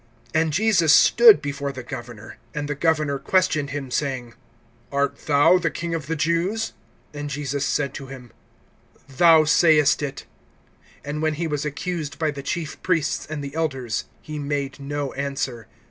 (11)And 0.33 0.49
Jesus 0.49 0.95
stood 0.95 1.43
before 1.43 1.71
the 1.71 1.83
governor. 1.83 2.37
And 2.55 2.67
the 2.67 2.73
governor 2.73 3.19
questioned 3.19 3.69
him, 3.69 3.91
saying: 3.91 4.33
Art 4.91 5.15
thou 5.27 5.59
the 5.59 5.69
king 5.69 5.93
of 5.93 6.07
the 6.07 6.15
Jews? 6.15 6.73
And 7.13 7.29
Jesus 7.29 7.63
said 7.63 7.93
to 7.93 8.07
him: 8.07 8.31
Thou 9.07 9.43
sayest 9.43 10.01
it. 10.01 10.25
(12)And 11.05 11.21
when 11.21 11.33
he 11.35 11.45
was 11.45 11.65
accused 11.65 12.17
by 12.17 12.31
the 12.31 12.41
chief 12.41 12.81
priests 12.81 13.27
and 13.29 13.43
the 13.43 13.53
elders, 13.53 14.05
he 14.23 14.39
made 14.39 14.79
no 14.79 15.13
answer. 15.13 15.67